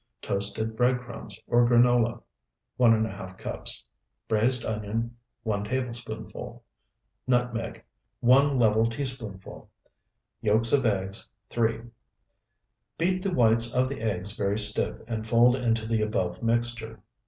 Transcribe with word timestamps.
Toasted 0.23 0.75
bread 0.75 0.99
crumbs, 0.99 1.39
or 1.45 1.69
granola, 1.69 2.23
1½ 2.79 3.37
cups. 3.37 3.83
Braized 4.27 4.65
onion, 4.65 5.15
1 5.43 5.65
tablespoonful. 5.65 6.63
Nutmeg, 7.27 7.83
1 8.19 8.57
level 8.57 8.87
teaspoonful. 8.87 9.69
Yolks 10.41 10.73
of 10.73 10.87
eggs, 10.87 11.29
3. 11.51 11.81
Beat 12.97 13.21
the 13.21 13.31
whites 13.31 13.71
of 13.71 13.89
the 13.89 14.01
eggs 14.01 14.35
very 14.35 14.57
stiff 14.57 14.97
and 15.07 15.27
fold 15.27 15.55
into 15.55 15.85
the 15.85 16.01
above 16.01 16.41
mixture. 16.41 17.03